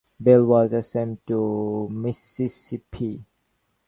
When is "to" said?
1.27-1.87